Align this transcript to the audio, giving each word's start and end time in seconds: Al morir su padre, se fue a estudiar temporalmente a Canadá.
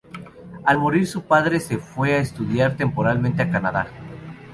Al 0.65 0.79
morir 0.79 1.05
su 1.05 1.25
padre, 1.27 1.59
se 1.59 1.77
fue 1.77 2.15
a 2.15 2.21
estudiar 2.21 2.75
temporalmente 2.75 3.43
a 3.43 3.51
Canadá. 3.51 3.87